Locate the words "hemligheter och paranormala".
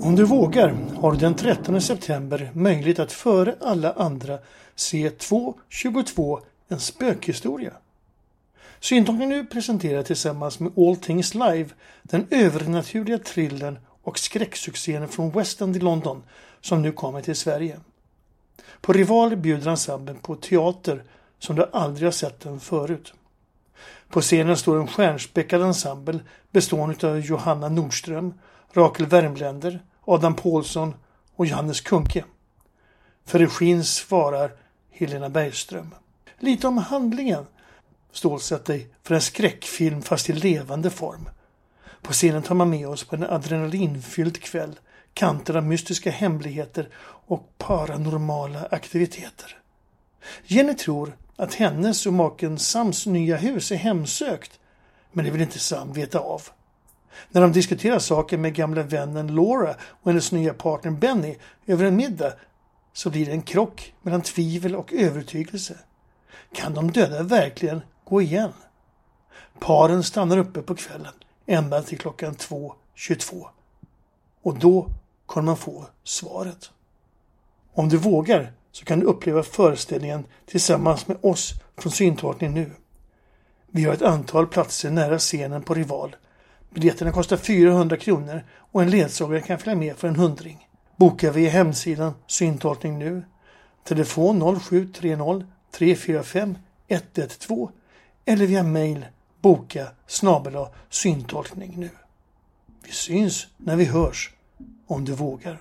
46.10-48.68